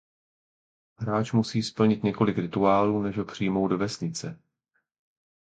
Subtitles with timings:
[0.97, 4.39] Hráč musí splnit několik rituálů než ho přijmou do vesnice.